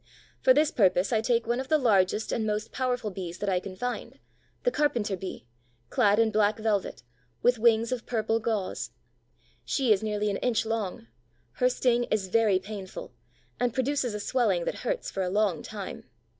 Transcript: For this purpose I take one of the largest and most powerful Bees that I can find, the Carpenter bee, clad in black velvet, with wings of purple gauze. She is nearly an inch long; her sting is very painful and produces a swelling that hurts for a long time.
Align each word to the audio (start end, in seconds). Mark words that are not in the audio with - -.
For 0.41 0.51
this 0.51 0.71
purpose 0.71 1.13
I 1.13 1.21
take 1.21 1.45
one 1.45 1.59
of 1.59 1.67
the 1.67 1.77
largest 1.77 2.31
and 2.31 2.43
most 2.43 2.71
powerful 2.71 3.11
Bees 3.11 3.37
that 3.37 3.49
I 3.49 3.59
can 3.59 3.75
find, 3.75 4.17
the 4.63 4.71
Carpenter 4.71 5.15
bee, 5.15 5.45
clad 5.91 6.17
in 6.17 6.31
black 6.31 6.57
velvet, 6.57 7.03
with 7.43 7.59
wings 7.59 7.91
of 7.91 8.07
purple 8.07 8.39
gauze. 8.39 8.89
She 9.63 9.93
is 9.93 10.01
nearly 10.01 10.31
an 10.31 10.37
inch 10.37 10.65
long; 10.65 11.05
her 11.51 11.69
sting 11.69 12.05
is 12.05 12.29
very 12.29 12.57
painful 12.57 13.13
and 13.59 13.75
produces 13.75 14.15
a 14.15 14.19
swelling 14.19 14.65
that 14.65 14.79
hurts 14.79 15.11
for 15.11 15.21
a 15.21 15.29
long 15.29 15.61
time. 15.61 16.05